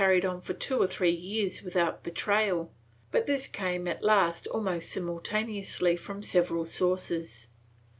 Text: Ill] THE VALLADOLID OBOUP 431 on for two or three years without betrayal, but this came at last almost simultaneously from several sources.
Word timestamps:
Ill] 0.01 0.07
THE 0.07 0.13
VALLADOLID 0.13 0.25
OBOUP 0.33 0.43
431 0.57 0.57
on 0.57 0.59
for 0.59 0.65
two 0.65 0.81
or 0.81 0.87
three 0.87 1.11
years 1.11 1.61
without 1.61 2.03
betrayal, 2.03 2.73
but 3.11 3.27
this 3.27 3.45
came 3.47 3.87
at 3.87 4.03
last 4.03 4.47
almost 4.47 4.91
simultaneously 4.91 5.95
from 5.95 6.23
several 6.23 6.65
sources. 6.65 7.49